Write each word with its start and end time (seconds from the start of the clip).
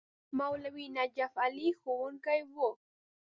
مولوي 0.37 0.85
نجف 0.95 1.31
علي 1.43 1.67
ښوونکی 1.79 2.39
وو. 2.53 2.69